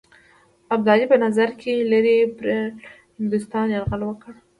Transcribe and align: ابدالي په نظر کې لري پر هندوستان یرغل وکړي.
ابدالي 0.73 1.05
په 1.11 1.17
نظر 1.25 1.49
کې 1.61 1.73
لري 1.91 2.17
پر 2.37 2.47
هندوستان 3.17 3.65
یرغل 3.75 4.01
وکړي. 4.05 4.39